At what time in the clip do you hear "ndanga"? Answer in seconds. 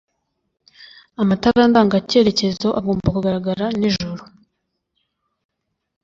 1.69-1.97